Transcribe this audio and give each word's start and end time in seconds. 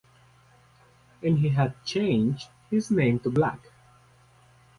And 1.21 1.37
he 1.37 1.49
had 1.49 1.75
changed 1.85 2.49
his 2.71 2.89
name 2.89 3.19
to 3.19 3.29
Black. 3.29 3.59